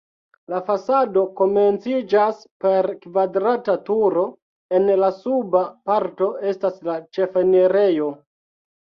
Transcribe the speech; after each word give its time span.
La 0.51 0.59
fasado 0.67 1.23
komenciĝas 1.39 2.39
per 2.63 2.87
kvadrata 3.03 3.75
turo, 3.89 4.23
en 4.77 4.89
la 5.01 5.09
suba 5.17 5.61
parto 5.91 6.31
estas 6.53 6.81
la 6.89 6.97
ĉefenirejo. 7.19 8.09